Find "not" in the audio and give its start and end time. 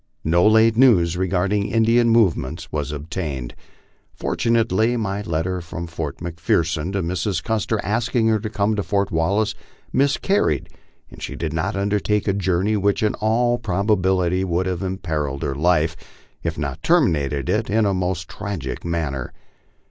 11.53-11.75, 16.57-16.81